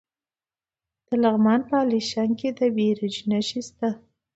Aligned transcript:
د 1.07 1.09
لغمان 1.23 1.61
په 1.69 1.75
الیشنګ 1.85 2.31
کې 2.39 2.49
د 2.57 2.59
بیروج 2.75 3.15
نښې 3.29 3.61
شته. 3.67 3.89